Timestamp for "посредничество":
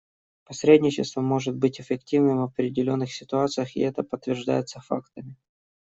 0.45-1.21